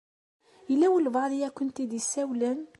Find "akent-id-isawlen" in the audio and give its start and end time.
1.47-2.59